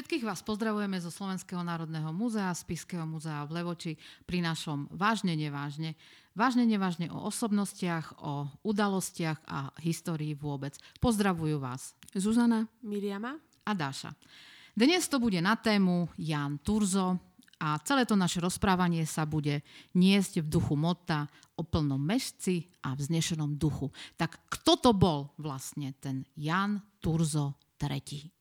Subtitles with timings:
[0.00, 3.92] Všetkých vás pozdravujeme zo Slovenského národného múzea, Spiského múzea v Levoči
[4.24, 5.92] pri našom Vážne nevážne.
[6.32, 10.72] Vážne nevážne o osobnostiach, o udalostiach a histórii vôbec.
[11.04, 14.16] Pozdravujú vás Zuzana, Miriama a Dáša.
[14.72, 17.20] Dnes to bude na tému Jan Turzo
[17.60, 19.60] a celé to naše rozprávanie sa bude
[19.92, 23.92] niesť v duchu motta o plnom mešci a vznešenom duchu.
[24.16, 28.39] Tak kto to bol vlastne ten Jan Turzo III?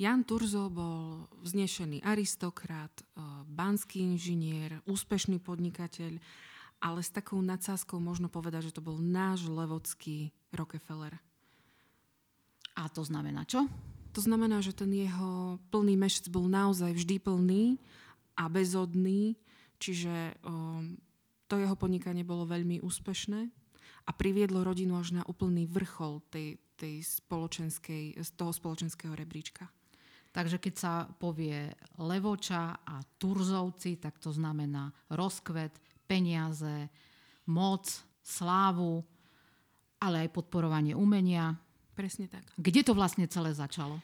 [0.00, 3.04] Jan Turzo bol vznešený aristokrat, e,
[3.44, 6.16] banský inžinier, úspešný podnikateľ,
[6.80, 11.20] ale s takou nadsázkou možno povedať, že to bol náš levodský Rockefeller.
[12.80, 13.68] A to znamená čo?
[14.16, 17.76] To znamená, že ten jeho plný mešec bol naozaj vždy plný
[18.40, 19.36] a bezodný,
[19.76, 20.96] čiže um,
[21.44, 23.52] to jeho podnikanie bolo veľmi úspešné
[24.08, 29.68] a priviedlo rodinu až na úplný vrchol tej, tej spoločenskej, z toho spoločenského rebríčka.
[30.30, 35.74] Takže keď sa povie Levoča a Turzovci, tak to znamená rozkvet,
[36.06, 36.86] peniaze,
[37.50, 37.86] moc,
[38.22, 39.02] slávu,
[39.98, 41.58] ale aj podporovanie umenia.
[41.98, 42.46] Presne tak.
[42.54, 43.98] Kde to vlastne celé začalo?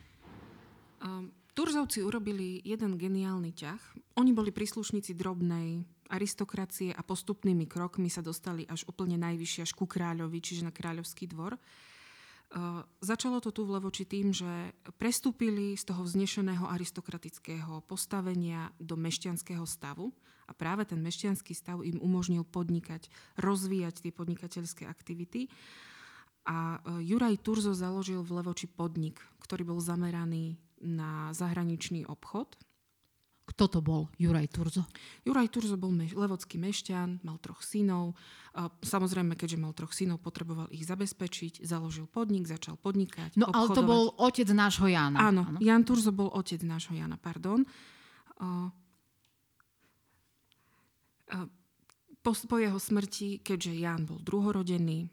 [1.01, 3.81] Um, Turzovci urobili jeden geniálny ťah.
[4.21, 5.81] Oni boli príslušníci drobnej
[6.13, 11.27] aristokracie a postupnými krokmi sa dostali až úplne najvyššie, až ku kráľovi, čiže na kráľovský
[11.31, 11.59] dvor.
[13.03, 14.71] Začalo to tu v Levoči tým, že
[15.03, 20.15] prestúpili z toho vznešeného aristokratického postavenia do mešťanského stavu
[20.47, 23.11] a práve ten mešťanský stav im umožnil podnikať,
[23.43, 25.51] rozvíjať tie podnikateľské aktivity.
[26.47, 32.55] A e, Juraj Turzo založil v Levoči podnik, ktorý bol zameraný na zahraničný obchod
[33.57, 34.85] kto to bol Juraj Turzo?
[35.25, 38.13] Juraj Turzo bol meš- levodský mešťan, mal troch synov.
[38.85, 43.33] Samozrejme, keďže mal troch synov, potreboval ich zabezpečiť, založil podnik, začal podnikať.
[43.41, 45.33] No ale to bol otec nášho Jana.
[45.33, 47.65] Áno, Áno, Jan Turzo bol otec nášho Jana, pardon.
[52.21, 55.09] Po, po jeho smrti, keďže Jan bol druhorodený,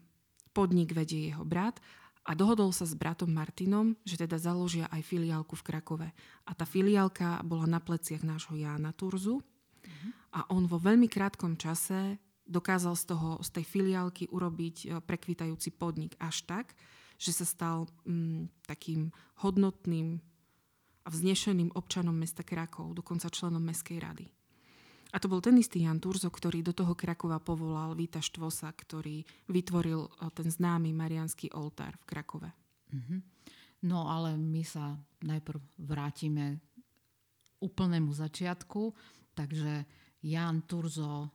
[0.52, 1.80] podnik vedie jeho brat
[2.24, 6.08] a dohodol sa s bratom Martinom, že teda založia aj filiálku v Krakove.
[6.48, 9.44] A tá filiálka bola na pleciach nášho Jána Turzu
[10.32, 15.76] a on vo veľmi krátkom čase dokázal z, toho, z tej filiálky urobiť e, prekvitajúci
[15.76, 16.76] podnik až tak,
[17.16, 19.08] že sa stal mm, takým
[19.40, 20.20] hodnotným
[21.04, 24.26] a vznešeným občanom mesta Krakov, dokonca členom Mestskej rady.
[25.14, 29.22] A to bol ten istý Jan Turzo, ktorý do toho Krakova povolal Víta Štvosa, ktorý
[29.46, 32.50] vytvoril eh, ten známy marianský oltár v Krakove.
[32.90, 33.20] Mm-hmm.
[33.86, 36.58] No ale my sa najprv vrátime
[37.62, 38.90] úplnému začiatku.
[39.38, 39.86] Takže
[40.26, 41.30] Jan Turzo,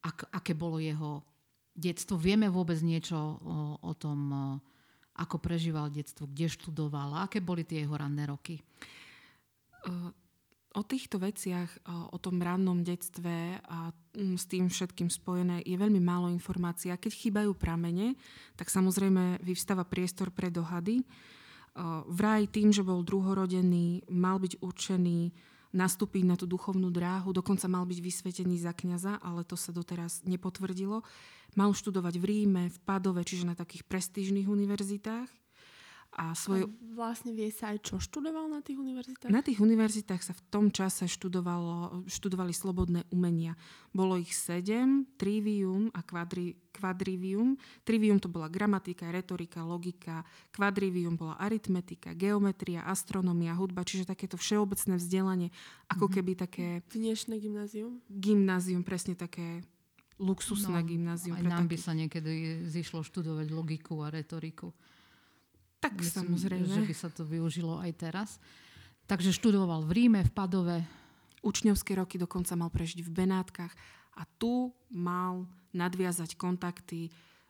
[0.00, 1.20] ak, aké bolo jeho
[1.76, 2.16] detstvo?
[2.16, 4.40] Vieme vôbec niečo o, o tom, eh,
[5.20, 8.62] ako prežíval detstvo, kde študoval, aké boli tie jeho ranné roky?
[9.82, 10.14] Uh,
[10.78, 15.98] O týchto veciach, o tom rannom detstve a mm, s tým všetkým spojené je veľmi
[15.98, 16.94] málo informácií.
[16.94, 18.14] A keď chýbajú pramene,
[18.54, 21.02] tak samozrejme vyvstáva priestor pre dohady.
[22.06, 25.34] Vraj tým, že bol druhorodený, mal byť určený
[25.74, 30.22] nastúpiť na tú duchovnú dráhu, dokonca mal byť vysvetený za kňaza, ale to sa doteraz
[30.30, 31.02] nepotvrdilo.
[31.58, 35.47] Mal študovať v Ríme, v Padove, čiže na takých prestížnych univerzitách
[36.14, 36.66] a svoju...
[36.66, 39.30] A vlastne vie sa aj, čo študoval na tých univerzitách?
[39.30, 43.54] Na tých univerzitách sa v tom čase študovalo, študovali slobodné umenia.
[43.92, 47.54] Bolo ich sedem, trivium a kvadri, kvadrivium.
[47.84, 54.98] Trivium to bola gramatika, retorika, logika, kvadrivium bola aritmetika, geometria, astronomia, hudba, čiže takéto všeobecné
[54.98, 55.48] vzdelanie,
[55.92, 56.16] ako mm-hmm.
[56.18, 56.66] keby také...
[56.90, 58.00] Dnešné gymnázium?
[58.10, 59.62] Gymnázium, presne také
[60.18, 61.38] luxusné no, gymnázium.
[61.38, 61.72] Aj nám taký...
[61.72, 64.74] by sa niekedy zišlo študovať logiku a retoriku.
[65.78, 66.68] Tak Myslím, samozrejme.
[66.68, 68.30] Že by sa to využilo aj teraz.
[69.08, 70.78] Takže študoval v Ríme, v Padove.
[71.40, 73.72] Učňovské roky dokonca mal prežiť v Benátkach
[74.18, 77.08] a tu mal nadviazať kontakty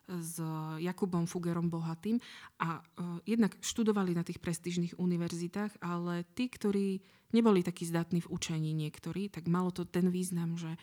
[0.09, 0.41] s
[0.81, 2.17] Jakubom Fugerom Bohatým
[2.57, 8.31] a uh, jednak študovali na tých prestížnych univerzitách, ale tí, ktorí neboli takí zdatní v
[8.33, 10.73] učení niektorí, tak malo to ten význam, že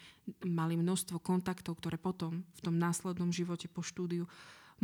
[0.46, 4.31] mali množstvo kontaktov, ktoré potom v tom následnom živote po štúdiu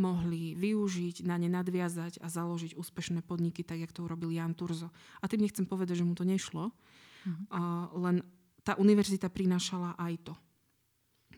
[0.00, 4.88] mohli využiť, na ne nadviazať a založiť úspešné podniky, tak jak to urobil Jan Turzo.
[5.20, 7.46] A tým nechcem povedať, že mu to nešlo, mm-hmm.
[7.52, 7.60] a
[8.00, 8.24] len
[8.62, 10.34] tá univerzita prinášala aj to.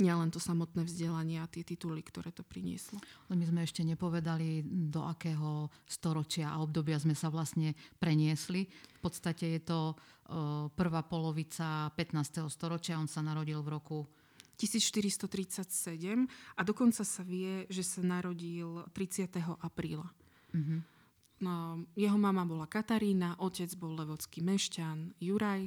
[0.03, 2.99] len to samotné vzdelanie a tie tituly, ktoré to prinieslo.
[3.31, 8.67] My sme ešte nepovedali, do akého storočia a obdobia sme sa vlastne preniesli.
[8.67, 12.51] V podstate je to uh, prvá polovica 15.
[12.51, 12.99] storočia.
[12.99, 13.99] On sa narodil v roku
[14.56, 19.31] 1437 a dokonca sa vie, že sa narodil 30.
[19.62, 20.06] apríla.
[20.55, 20.81] Mm-hmm.
[21.43, 25.67] No, jeho mama bola Katarína, otec bol levodský mešťan Juraj,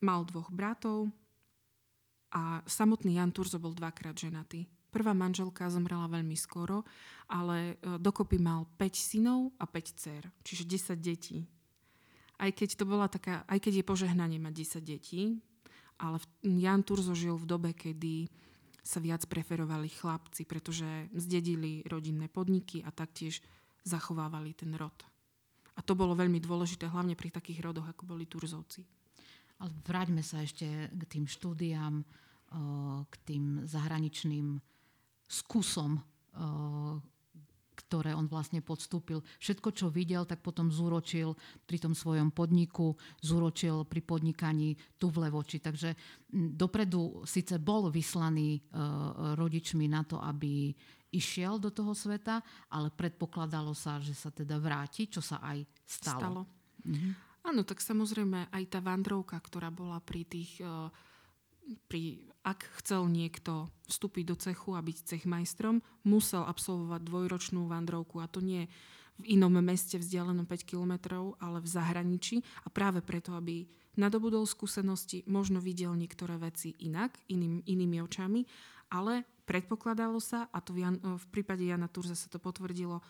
[0.00, 1.12] mal dvoch bratov
[2.32, 4.64] a samotný Jan Turzo bol dvakrát ženatý.
[4.90, 6.82] Prvá manželka zomrela veľmi skoro,
[7.30, 11.46] ale e, dokopy mal 5 synov a 5 dcer, čiže 10 detí.
[12.42, 15.38] Aj keď to bola taká, aj keď je požehnanie mať 10 detí,
[16.00, 18.26] ale Jan Turzo žil v dobe, kedy
[18.80, 23.44] sa viac preferovali chlapci, pretože zdedili rodinné podniky a taktiež
[23.84, 24.96] zachovávali ten rod.
[25.76, 28.84] A to bolo veľmi dôležité, hlavne pri takých rodoch, ako boli Turzovci.
[29.60, 32.00] Ale vráťme sa ešte k tým štúdiám,
[33.06, 34.56] k tým zahraničným
[35.28, 36.00] skúsom,
[37.90, 39.18] ktoré on vlastne podstúpil.
[39.42, 41.34] Všetko, čo videl, tak potom zúročil
[41.66, 45.58] pri tom svojom podniku, zúročil pri podnikaní tu v Levoči.
[45.58, 45.98] Takže
[46.30, 48.62] dopredu síce bol vyslaný
[49.34, 50.70] rodičmi na to, aby
[51.10, 52.38] išiel do toho sveta,
[52.70, 56.22] ale predpokladalo sa, že sa teda vráti, čo sa aj stalo.
[56.22, 56.40] stalo.
[56.86, 57.10] Mhm.
[57.40, 60.92] Áno, tak samozrejme aj tá vandrovka, ktorá bola pri tých uh,
[61.86, 68.18] pri, ak chcel niekto vstúpiť do cechu a byť cechmajstrom, musel absolvovať dvojročnú vandrovku.
[68.22, 68.66] A to nie
[69.20, 72.40] v inom meste vzdialenom 5 kilometrov, ale v zahraničí.
[72.64, 73.68] A práve preto, aby
[74.00, 78.48] nadobudol skúsenosti, možno videl niektoré veci inak, iným, inými očami,
[78.90, 83.04] ale predpokladalo sa, a to v, Jan, v prípade Jana Turza sa to potvrdilo,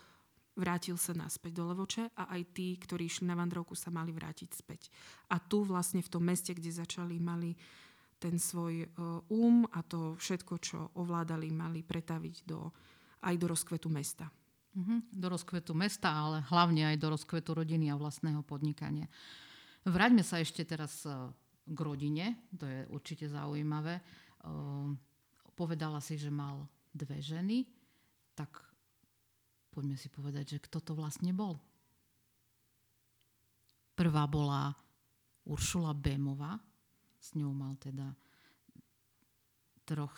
[0.59, 4.51] vrátil sa naspäť do Levoče a aj tí, ktorí išli na vandrovku, sa mali vrátiť
[4.51, 4.91] späť.
[5.31, 7.55] A tu vlastne v tom meste, kde začali, mali
[8.21, 8.85] ten svoj
[9.33, 12.69] um a to všetko, čo ovládali, mali pretaviť do,
[13.25, 14.29] aj do rozkvetu mesta.
[14.71, 14.99] Mm-hmm.
[15.17, 19.09] Do rozkvetu mesta, ale hlavne aj do rozkvetu rodiny a vlastného podnikania.
[19.89, 21.11] Vráťme sa ešte teraz e,
[21.65, 23.99] k rodine, to je určite zaujímavé.
[23.99, 24.03] E,
[25.59, 27.67] povedala si, že mal dve ženy,
[28.37, 28.63] tak
[29.75, 31.59] poďme si povedať, že kto to vlastne bol.
[33.99, 34.71] Prvá bola
[35.51, 36.63] Uršula Bémová,
[37.21, 38.17] s ňou mal teda
[39.85, 40.17] troch,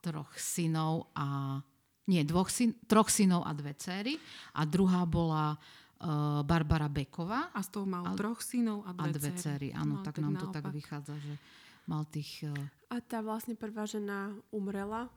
[0.00, 1.60] troch synov a
[2.08, 4.16] nie, dvoch syn, troch synov a dve cery.
[4.56, 5.52] A druhá bola
[6.00, 7.52] uh, Barbara Beková.
[7.52, 9.68] A z toho mal a, troch synov a dve, a dve cery.
[9.76, 10.48] Áno, tak, tak nám naopak.
[10.48, 11.36] to tak vychádza, že
[11.84, 12.48] mal tých...
[12.48, 12.56] Uh,
[12.88, 15.12] a tá vlastne prvá žena umrela,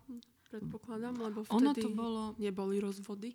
[0.52, 2.22] predpokladám, lebo vtedy ono to bolo...
[2.36, 3.32] neboli rozvody.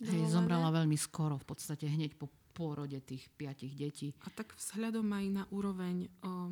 [0.00, 4.10] Hej, zomrela veľmi skoro, v podstate hneď po pôrode tých piatich detí.
[4.26, 6.50] A tak vzhľadom aj na úroveň o,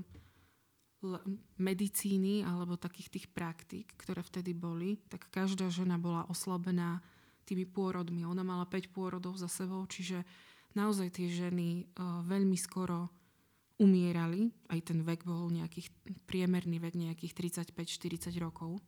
[1.02, 1.24] l-
[1.58, 7.02] medicíny alebo takých tých praktík, ktoré vtedy boli, tak každá žena bola oslabená
[7.42, 8.22] tými pôrodmi.
[8.22, 10.22] Ona mala 5 pôrodov za sebou, čiže
[10.78, 13.10] naozaj tie ženy o, veľmi skoro
[13.82, 14.54] umierali.
[14.70, 15.90] Aj ten vek bol nejakých,
[16.24, 17.34] priemerný vek nejakých
[17.74, 18.78] 35-40 rokov.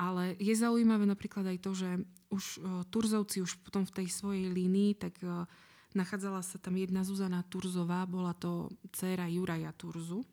[0.00, 1.90] Ale je zaujímavé napríklad aj to, že
[2.32, 5.44] už uh, Turzovci už potom v tej svojej línii, tak uh,
[5.92, 10.24] Nachádzala sa tam jedna Zuzana Turzová, bola to dcéra Juraja Turzu.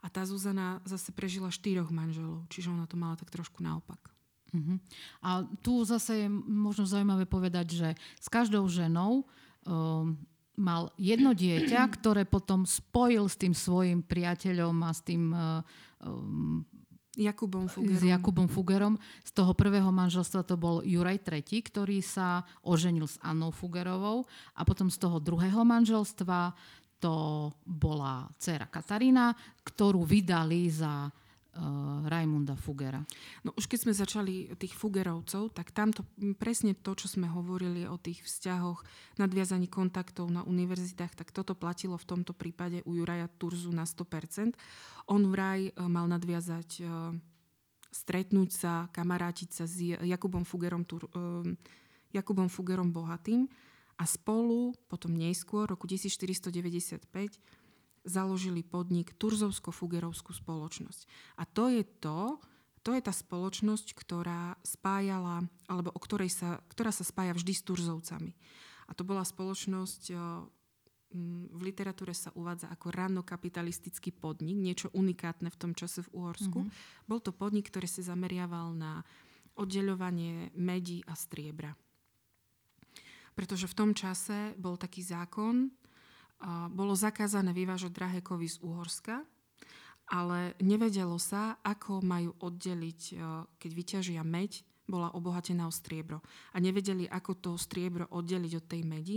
[0.00, 4.00] A tá Zuzana zase prežila štyroch manželov, čiže ona to mala tak trošku naopak.
[4.50, 4.80] Uh-huh.
[5.20, 7.88] A tu zase je možno zaujímavé povedať, že
[8.18, 9.22] s každou ženou
[9.68, 10.16] um,
[10.56, 16.64] mal jedno dieťa, ktoré potom spojil s tým svojim priateľom a s tým um,
[17.18, 17.98] Jakubom Fugerom.
[17.98, 18.94] S Jakubom Fugerom.
[19.26, 24.62] Z toho prvého manželstva to bol Juraj III, ktorý sa oženil s Annou Fugerovou a
[24.62, 26.54] potom z toho druhého manželstva
[27.00, 29.32] to bola dcera Katarína,
[29.64, 31.08] ktorú vydali za
[31.56, 33.02] uh, Raimunda Fugera.
[33.42, 36.06] No už keď sme začali tých Fugerovcov, tak tamto
[36.38, 38.82] presne to, čo sme hovorili o tých vzťahoch,
[39.18, 44.54] nadviazaní kontaktov na univerzitách, tak toto platilo v tomto prípade u Juraja Turzu na 100%.
[45.10, 47.14] On vraj uh, mal nadviazať, uh,
[47.90, 50.86] stretnúť sa, kamarátiť sa s Jakubom Fugerom,
[52.14, 53.50] Jakubom Fugerom Bohatým
[53.98, 57.04] a spolu potom neskôr, roku 1495,
[58.04, 61.04] založili podnik Turzovsko-Fugerovskú spoločnosť.
[61.36, 62.40] A to je to,
[62.80, 67.66] to je tá spoločnosť, ktorá spájala, alebo o ktorej sa, ktorá sa spája vždy s
[67.66, 68.32] Turzovcami.
[68.88, 70.16] A to bola spoločnosť,
[71.50, 76.58] v literatúre sa uvádza ako ranokapitalistický podnik, niečo unikátne v tom čase v Uhorsku.
[76.62, 77.06] Mm-hmm.
[77.10, 79.02] Bol to podnik, ktorý sa zameriaval na
[79.58, 81.74] oddeľovanie medí a striebra.
[83.34, 85.74] Pretože v tom čase bol taký zákon,
[86.72, 89.20] bolo zakázané vyvážať drahé kovy z Úhorska,
[90.10, 93.16] ale nevedelo sa, ako majú oddeliť, e,
[93.62, 96.18] keď vyťažia meď, bola obohatená o striebro.
[96.50, 99.16] A nevedeli, ako to striebro oddeliť od tej medi.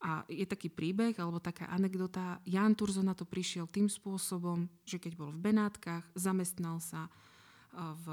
[0.00, 2.40] A je taký príbeh, alebo taká anekdota.
[2.48, 7.10] Jan Turzo na to prišiel tým spôsobom, že keď bol v Benátkach, zamestnal sa e,
[7.76, 8.06] v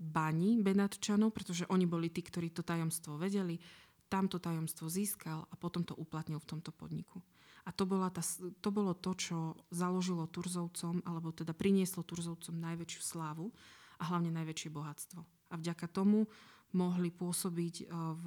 [0.00, 3.60] baní Benátčanov, pretože oni boli tí, ktorí to tajomstvo vedeli.
[4.08, 7.20] Tam to tajomstvo získal a potom to uplatnil v tomto podniku.
[7.68, 8.24] A to, bola tá,
[8.64, 13.52] to bolo to, čo založilo Turzovcom, alebo teda prinieslo Turzovcom najväčšiu slávu
[14.00, 15.20] a hlavne najväčšie bohatstvo.
[15.52, 16.24] A vďaka tomu
[16.72, 18.26] mohli pôsobiť e, v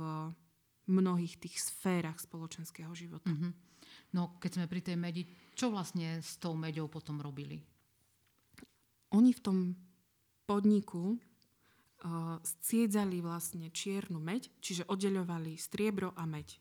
[0.90, 3.34] mnohých tých sférach spoločenského života.
[3.34, 3.52] Mm-hmm.
[4.14, 5.26] No, keď sme pri tej medi,
[5.58, 7.58] čo vlastne s tou meďou potom robili?
[9.18, 9.58] Oni v tom
[10.46, 11.18] podniku
[12.42, 16.58] sciedzali vlastne čiernu meď, čiže oddeľovali striebro a meď.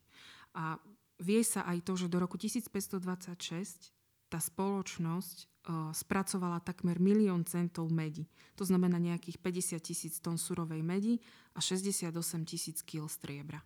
[0.52, 0.76] A
[1.20, 3.92] vie sa aj to, že do roku 1526
[4.30, 8.30] tá spoločnosť uh, spracovala takmer milión centov medi.
[8.54, 11.18] To znamená nejakých 50 tisíc tón surovej medi
[11.52, 12.14] a 68
[12.46, 13.58] tisíc kg striebra.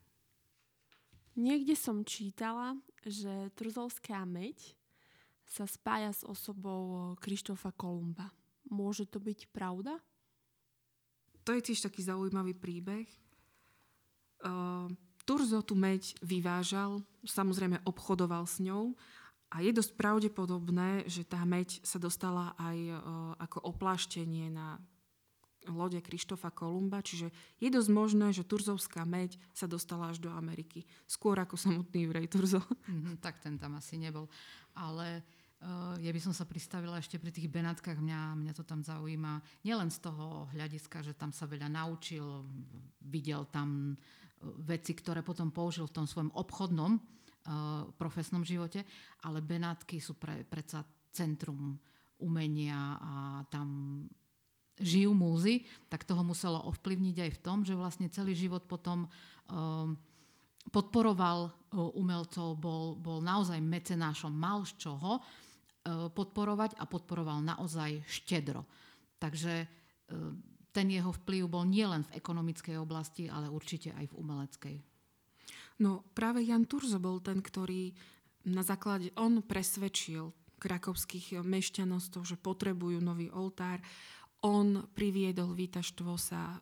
[1.37, 4.79] Niekde som čítala, že Truzovská meď
[5.45, 8.33] sa spája s osobou Krištofa Kolumba.
[8.71, 10.01] Môže to byť pravda?
[11.45, 13.05] To je tiež taký zaujímavý príbeh.
[14.45, 14.89] Uh,
[15.25, 18.93] Turzo tú meď vyvážal, samozrejme obchodoval s ňou
[19.49, 23.01] a je dosť pravdepodobné, že tá meď sa dostala aj uh,
[23.41, 24.77] ako opláštenie na
[25.65, 30.85] lode Krištofa Kolumba, čiže je dosť možné, že turzovská meď sa dostala až do Ameriky.
[31.09, 32.61] Skôr ako samotný Vrej Turzo.
[32.61, 34.29] Mm-hmm, tak ten tam asi nebol.
[34.77, 35.44] Ale uh,
[36.01, 37.97] ja by som sa pristavila ešte pri tých Benátkach.
[37.97, 42.45] Mňa, mňa to tam zaujíma nielen z toho hľadiska, že tam sa veľa naučil,
[43.01, 43.97] videl tam
[44.69, 47.01] veci, ktoré potom použil v tom svojom obchodnom uh,
[47.97, 48.85] profesnom živote,
[49.25, 51.81] ale Benátky sú pre, predsa centrum
[52.21, 53.13] umenia a
[53.49, 54.03] tam
[54.75, 59.07] žijú múzy, tak toho muselo ovplyvniť aj v tom, že vlastne celý život potom
[60.73, 61.53] podporoval
[61.95, 65.23] umelcov, bol, bol naozaj mecenášom, mal z čoho
[65.85, 68.65] podporovať a podporoval naozaj štedro.
[69.21, 70.33] Takže uh,
[70.75, 74.77] ten jeho vplyv bol nielen v ekonomickej oblasti, ale určite aj v umeleckej.
[75.85, 77.95] No práve Jan Turzo bol ten, ktorý
[78.51, 83.81] na základe, on presvedčil krakovských mešťanov že potrebujú nový oltár.
[84.45, 86.61] On priviedol Vítaštvo sa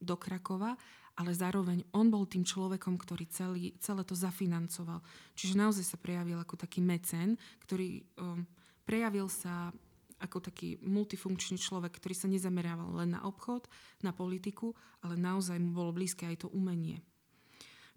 [0.00, 0.76] do Krakova,
[1.14, 4.98] ale zároveň on bol tým človekom, ktorý celý, celé to zafinancoval.
[5.38, 8.42] Čiže naozaj sa prejavil ako taký mecen, ktorý um,
[8.82, 9.70] prejavil sa
[10.18, 13.70] ako taký multifunkčný človek, ktorý sa nezamerával len na obchod,
[14.02, 16.98] na politiku, ale naozaj mu bolo blízke aj to umenie.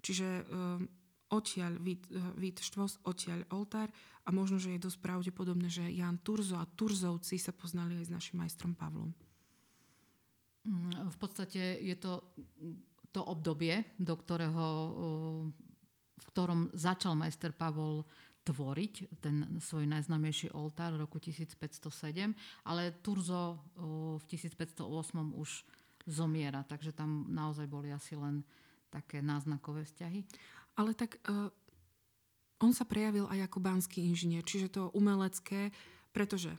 [0.05, 0.85] Čiže um,
[1.31, 3.91] odtiaľ vid, eh, vid štvos, odtiaľ oltár
[4.23, 8.13] a možno, že je dosť pravdepodobné, že Jan Turzo a Turzovci sa poznali aj s
[8.13, 9.11] našim majstrom Pavlom.
[10.67, 12.23] Mm, v podstate je to
[13.17, 14.65] to obdobie, do ktorého,
[16.21, 18.05] v ktorom začal majster Pavol
[18.45, 22.37] tvoriť ten svoj najznamejší oltár v roku 1507,
[22.69, 23.57] ale Turzo
[24.21, 24.85] v 1508
[25.33, 25.49] už
[26.05, 28.45] zomiera, takže tam naozaj boli asi len
[28.87, 30.23] také náznakové vzťahy.
[30.79, 31.51] Ale tak uh,
[32.63, 35.75] on sa prejavil aj ako banský inžinier, čiže to umelecké,
[36.15, 36.53] pretože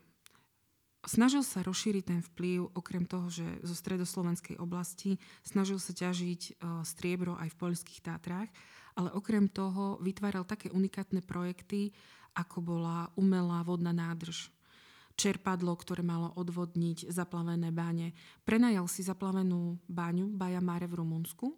[1.07, 6.83] snažil sa rozšíriť ten vplyv, okrem toho, že zo stredoslovenskej oblasti snažil sa ťažiť uh,
[6.83, 8.51] striebro aj v poľských Tátrach,
[8.99, 11.95] ale okrem toho vytváral také unikátne projekty,
[12.35, 14.51] ako bola umelá vodná nádrž,
[15.19, 18.15] čerpadlo, ktoré malo odvodniť zaplavené báne.
[18.47, 21.51] Prenajal si zaplavenú baňu Baja Mare v Rumunsku,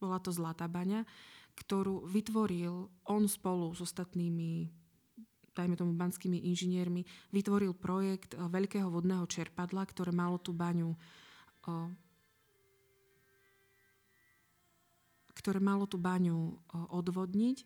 [0.00, 1.04] bola to Zlatá baňa,
[1.52, 4.81] ktorú vytvoril on spolu s ostatnými
[5.52, 10.96] dajme tomu banskými inžiniermi, vytvoril projekt eh, veľkého vodného čerpadla, ktoré malo tú baňu
[11.68, 11.88] eh,
[15.32, 17.58] ktoré malo tú baňu eh, odvodniť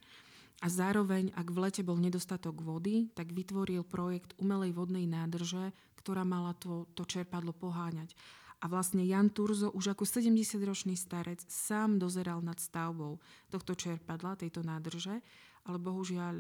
[0.65, 6.25] a zároveň, ak v lete bol nedostatok vody, tak vytvoril projekt umelej vodnej nádrže, ktorá
[6.25, 8.17] mala to, to čerpadlo poháňať.
[8.65, 13.21] A vlastne Jan Turzo už ako 70-ročný starec sám dozeral nad stavbou
[13.53, 15.21] tohto čerpadla, tejto nádrže,
[15.67, 16.35] ale bohužiaľ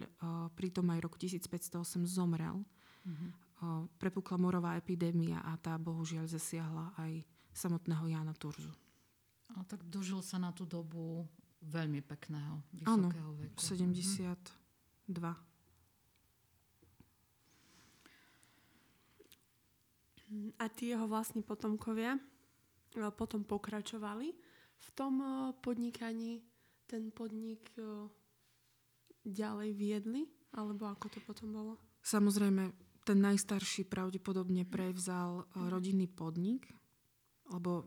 [0.54, 2.62] pri tom aj roku 1508 zomrel.
[3.06, 3.30] Mm-hmm.
[3.98, 8.70] Prepukla morová epidémia a tá bohužiaľ zasiahla aj samotného Jana Turzu.
[9.58, 11.26] A tak dožil sa na tú dobu
[11.64, 13.58] veľmi pekného, vysokého Áno, veku.
[13.58, 14.36] 72.
[20.26, 20.58] Mm-hmm.
[20.58, 22.20] A tí jeho vlastní potomkovia e,
[23.14, 24.34] potom pokračovali
[24.76, 25.22] v tom
[25.62, 26.42] podnikaní.
[26.86, 27.74] Ten podnik
[29.26, 30.22] ďalej viedli?
[30.54, 31.72] Alebo ako to potom bolo?
[32.06, 32.70] Samozrejme,
[33.02, 36.70] ten najstarší pravdepodobne prevzal rodinný podnik,
[37.50, 37.86] lebo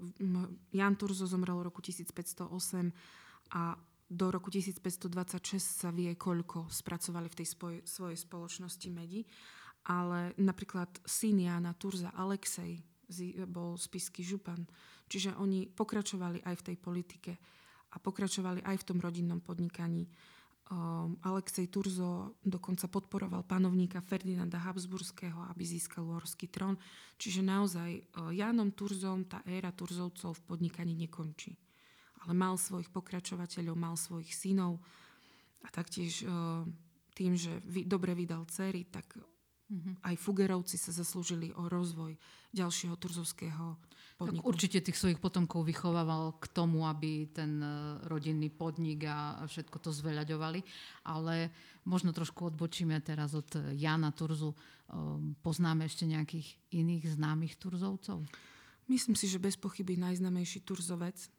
[0.71, 3.75] Jan Turzo zomrel v roku 1508 a
[4.09, 9.23] do roku 1526 sa vie, koľko spracovali v tej spoj, svojej spoločnosti medi
[9.87, 12.83] ale napríklad syn Jana Turza, Alexej,
[13.47, 14.67] bol spisky župan.
[15.09, 17.31] Čiže oni pokračovali aj v tej politike
[17.89, 20.05] a pokračovali aj v tom rodinnom podnikaní.
[20.69, 26.77] Um, Alexej Turzo dokonca podporoval panovníka Ferdinanda Habsburského, aby získal uhorský trón.
[27.17, 31.57] Čiže naozaj uh, Jánom Turzom tá éra Turzovcov v podnikaní nekončí.
[32.21, 34.77] Ale mal svojich pokračovateľov, mal svojich synov
[35.65, 36.61] a taktiež uh,
[37.17, 37.57] tým, že
[37.89, 39.17] dobre vydal cery, tak
[39.69, 40.01] Mm-hmm.
[40.01, 42.17] Aj Fugerovci sa zaslúžili o rozvoj
[42.49, 43.77] ďalšieho turzovského
[44.19, 44.43] podniku.
[44.43, 47.69] Tak určite tých svojich potomkov vychovával k tomu, aby ten e,
[48.11, 50.59] rodinný podnik a všetko to zveľaďovali.
[51.07, 51.47] Ale
[51.87, 53.47] možno trošku odbočíme teraz od
[53.79, 54.51] Jana Turzu.
[54.51, 58.27] Ehm, poznáme ešte nejakých iných známych Turzovcov?
[58.91, 61.31] Myslím si, že bez pochyby najznamejší Turzovec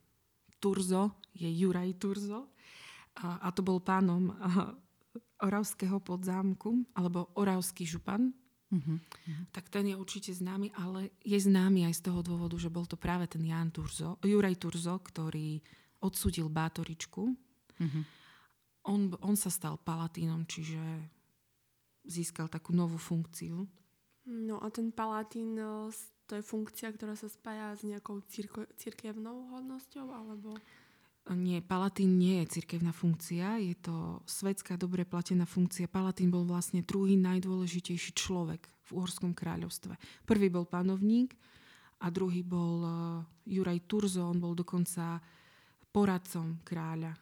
[0.56, 2.48] Turzo je Juraj Turzo.
[3.20, 4.32] A, a to bol pánom
[5.46, 8.30] Oravského podzámku, alebo Oravský župan,
[8.70, 8.98] Uh-huh.
[9.50, 12.94] Tak ten je určite známy, ale je známy aj z toho dôvodu, že bol to
[12.94, 15.58] práve ten Jan Turzo, Juraj Turzo, ktorý
[15.98, 17.22] odsudil Bátoričku.
[17.34, 18.02] Uh-huh.
[18.86, 20.78] On, on sa stal palatínom, čiže
[22.06, 23.66] získal takú novú funkciu.
[24.30, 25.90] No a ten palatín, e,
[26.30, 30.54] to je funkcia, ktorá sa spája s nejakou círko, církevnou hodnosťou, alebo...
[31.28, 35.86] Nie, Palatín nie je cirkevná funkcia, je to svetská, dobre platená funkcia.
[35.86, 39.94] Palatín bol vlastne druhý najdôležitejší človek v Uhorskom kráľovstve.
[40.24, 41.36] Prvý bol panovník
[42.02, 42.92] a druhý bol uh,
[43.46, 45.20] Juraj Turzo, on bol dokonca
[45.92, 47.14] poradcom kráľa.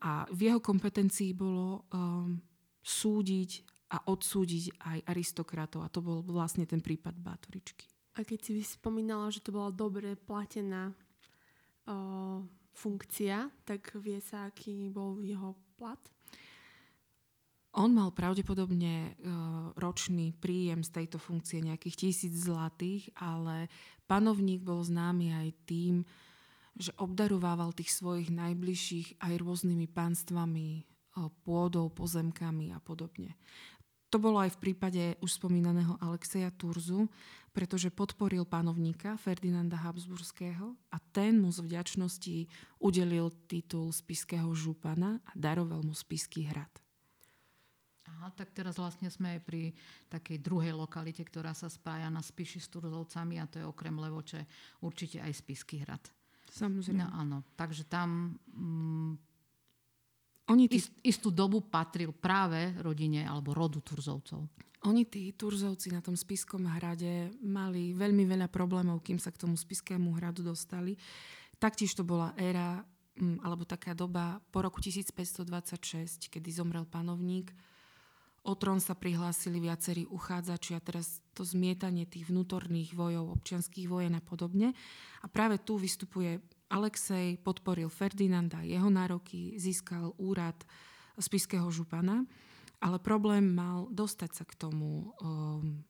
[0.00, 2.40] A v jeho kompetencii bolo um,
[2.80, 3.50] súdiť
[3.94, 5.84] a odsúdiť aj aristokratov.
[5.84, 7.84] A to bol vlastne ten prípad Bátoričky.
[8.16, 10.96] A keď si spomínala, že to bola dobre platená
[11.84, 16.00] uh funkcia, tak vie sa, aký bol jeho plat?
[17.78, 19.10] On mal pravdepodobne e,
[19.78, 23.70] ročný príjem z tejto funkcie nejakých tisíc zlatých, ale
[24.10, 25.94] panovník bol známy aj tým,
[26.74, 30.82] že obdarovával tých svojich najbližších aj rôznymi pánstvami, e,
[31.46, 33.38] pôdou, pozemkami a podobne.
[34.10, 37.06] To bolo aj v prípade už spomínaného Alexeja Turzu,
[37.54, 42.50] pretože podporil panovníka Ferdinanda Habsburského a ten mu z vďačnosti
[42.82, 46.70] udelil titul spiského župana a daroval mu spisky hrad.
[48.10, 49.62] Aha, tak teraz vlastne sme aj pri
[50.10, 54.42] takej druhej lokalite, ktorá sa spája na Spiši s Turzovcami a to je okrem Levoče
[54.82, 56.02] určite aj Spisky hrad.
[56.50, 56.98] Samozrejme.
[56.98, 59.29] No áno, takže tam mm,
[60.50, 60.82] oni tí...
[60.82, 64.50] Ist, istú dobu patril práve rodine alebo rodu Turzovcov.
[64.88, 69.54] Oni, tí Turzovci na tom Spiskom hrade, mali veľmi veľa problémov, kým sa k tomu
[69.54, 70.96] Spiskému hradu dostali.
[71.60, 72.80] Taktiež to bola éra,
[73.20, 77.52] mm, alebo taká doba po roku 1526, kedy zomrel panovník.
[78.40, 84.16] O trón sa prihlásili viacerí uchádzači a teraz to zmietanie tých vnútorných vojov, občianských vojen
[84.16, 84.72] a podobne.
[85.20, 90.54] A práve tu vystupuje Alexej podporil Ferdinanda, jeho nároky, získal úrad
[91.18, 92.22] spiského župana,
[92.78, 95.82] ale problém mal dostať sa k tomu, um,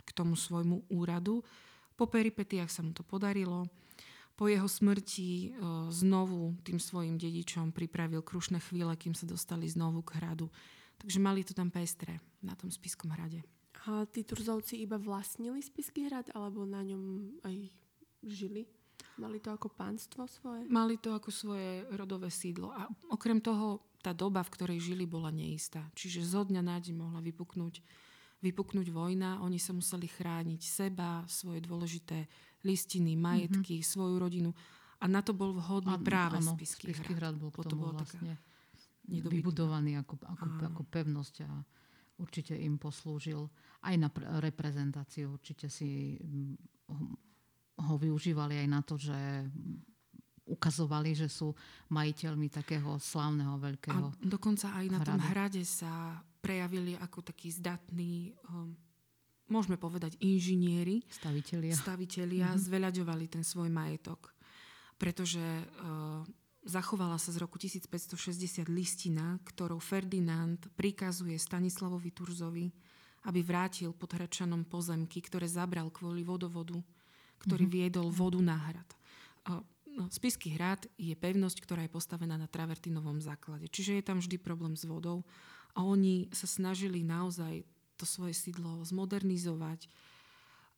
[0.00, 1.42] k tomu svojmu úradu.
[1.98, 3.66] Po peripetiách sa mu to podarilo.
[4.34, 10.06] Po jeho smrti uh, znovu tým svojim dedičom pripravil krušné chvíle, kým sa dostali znovu
[10.06, 10.50] k hradu.
[10.98, 13.42] Takže mali to tam pestre na tom spiskom hrade.
[13.84, 17.68] A tí Turzovci iba vlastnili spisky hrad, alebo na ňom aj
[18.24, 18.70] žili?
[19.14, 20.66] Mali to ako pánstvo svoje?
[20.66, 22.74] Mali to ako svoje rodové sídlo.
[22.74, 25.86] A okrem toho, tá doba, v ktorej žili, bola neistá.
[25.94, 27.80] Čiže zo dňa na deň mohla vypuknúť,
[28.42, 29.38] vypuknúť vojna.
[29.40, 32.26] Oni sa museli chrániť seba, svoje dôležité
[32.66, 33.92] listiny, majetky, mm-hmm.
[33.94, 34.50] svoju rodinu.
[34.98, 37.38] A na to bol vhodný a, práve áno, Spisky, Spisky hrad.
[37.38, 38.40] bol k tomu vlastne
[39.04, 41.50] vybudovaný ako, ako, ako pevnosť a
[42.18, 43.46] určite im poslúžil
[43.84, 44.08] aj na
[44.40, 45.36] reprezentáciu.
[45.36, 46.16] Určite si
[47.74, 49.18] ho využívali aj na to, že
[50.44, 51.56] ukazovali, že sú
[51.88, 55.08] majiteľmi takého slávneho veľkého A dokonca aj na hradu.
[55.08, 58.76] tom hrade sa prejavili ako takí zdatní, um,
[59.48, 61.00] môžeme povedať, inžinieri.
[61.08, 61.72] Stavitelia.
[61.72, 62.64] Stavitelia mm-hmm.
[62.68, 64.36] zveľaďovali ten svoj majetok.
[65.00, 66.20] Pretože uh,
[66.68, 72.68] zachovala sa z roku 1560 listina, ktorou Ferdinand prikazuje Stanislavovi Turzovi,
[73.24, 76.76] aby vrátil pod Hračanom pozemky, ktoré zabral kvôli vodovodu
[77.42, 77.78] ktorý mm-hmm.
[77.82, 78.88] viedol vodu na hrad.
[79.94, 83.70] No, Spisky hrad je pevnosť, ktorá je postavená na travertinovom základe.
[83.70, 85.22] Čiže je tam vždy problém s vodou
[85.78, 87.62] a oni sa snažili naozaj
[87.94, 89.86] to svoje sídlo zmodernizovať,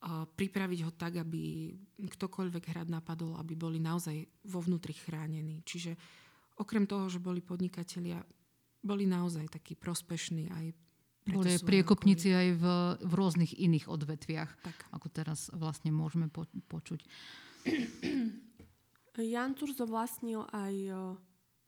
[0.05, 5.65] a pripraviť ho tak, aby ktokoľvek hrad napadol, aby boli naozaj vo vnútri chránení.
[5.65, 5.97] Čiže
[6.61, 8.21] okrem toho, že boli podnikatelia,
[8.85, 10.65] boli naozaj takí prospešní aj
[11.27, 12.65] Boli priekopníci aj v,
[13.03, 14.79] v rôznych iných odvetviach, Tak.
[14.95, 17.03] ako teraz vlastne môžeme po, počuť.
[19.17, 20.75] Jan Turzo vlastnil aj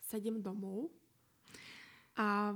[0.04, 0.92] sedem domov
[2.14, 2.52] a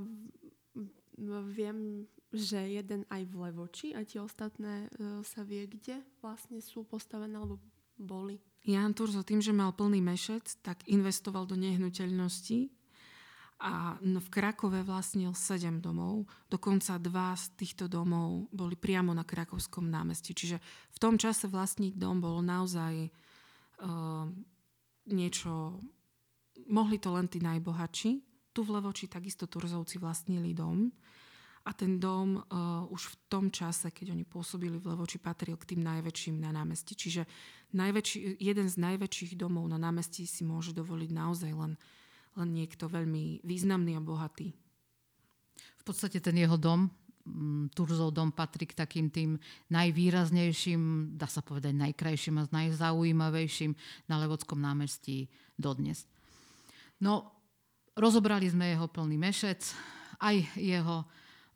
[1.53, 6.89] viem, že jeden aj v Levoči a tie ostatné e, sa vie, kde vlastne sú
[6.89, 7.61] postavené alebo
[8.01, 8.41] boli.
[8.65, 12.73] Jan Turzo tým, že mal plný mešec, tak investoval do nehnuteľností
[13.63, 16.27] a no, v Krakove vlastnil 7 domov.
[16.51, 20.35] Dokonca dva z týchto domov boli priamo na Krakovskom námestí.
[20.35, 20.59] Čiže
[20.91, 24.27] v tom čase vlastník dom bol naozaj uh,
[25.07, 25.79] niečo...
[26.67, 28.11] Mohli to len tí najbohatší.
[28.51, 30.91] Tu v Levoči takisto Turzovci vlastnili dom.
[31.63, 35.75] A ten dom uh, už v tom čase, keď oni pôsobili v Levoči, patril k
[35.75, 36.99] tým najväčším na námestí.
[36.99, 37.31] Čiže
[37.79, 41.79] najväčší, jeden z najväčších domov na námestí si môže dovoliť naozaj len,
[42.37, 44.53] len niekto veľmi významný a bohatý.
[45.83, 46.89] V podstate ten jeho dom,
[47.27, 49.37] mm, Turzov dom, patrí k takým tým
[49.69, 53.73] najvýraznejším, dá sa povedať najkrajším a najzaujímavejším
[54.07, 55.27] na Levodskom námestí
[55.59, 56.07] dodnes.
[57.03, 57.35] No,
[57.99, 59.61] rozobrali sme jeho plný mešec,
[60.23, 61.03] aj jeho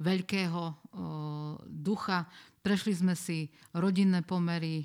[0.02, 0.74] veľkého o,
[1.64, 2.26] ducha.
[2.60, 4.84] Prešli sme si rodinné pomery,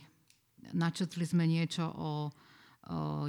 [0.71, 2.31] načetli sme niečo o, o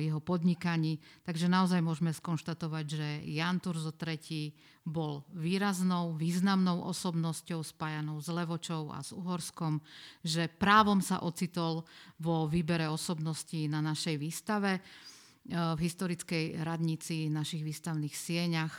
[0.00, 0.98] jeho podnikaní.
[1.22, 4.50] Takže naozaj môžeme skonštatovať, že Jan Turzo III
[4.82, 9.78] bol výraznou, významnou osobnosťou spájanou s Levočou a s Uhorskom,
[10.24, 11.86] že právom sa ocitol
[12.18, 14.80] vo výbere osobností na našej výstave e,
[15.52, 18.74] v historickej radnici našich výstavných sieňach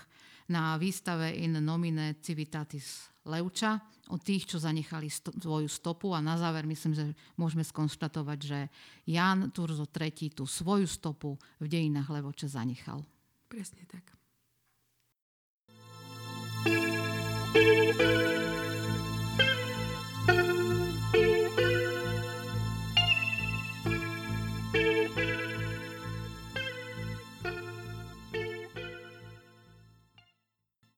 [0.52, 3.80] na výstave In nomine civitatis Leuča,
[4.12, 7.06] o tých, čo zanechali svoju stopu a na záver myslím, že
[7.40, 8.60] môžeme skonštatovať, že
[9.08, 13.04] Jan Turzo III tú svoju stopu v dejinách Levoče zanechal.
[13.48, 14.04] Presne tak.
[17.54, 18.43] thank you